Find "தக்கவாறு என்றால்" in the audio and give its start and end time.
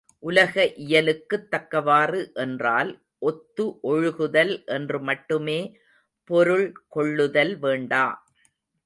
1.47-2.89